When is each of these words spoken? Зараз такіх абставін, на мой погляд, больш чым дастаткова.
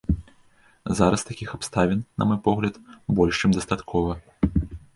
Зараз 0.99 1.23
такіх 1.29 1.49
абставін, 1.57 1.99
на 2.19 2.27
мой 2.31 2.41
погляд, 2.49 2.81
больш 3.19 3.35
чым 3.45 3.51
дастаткова. 3.57 4.21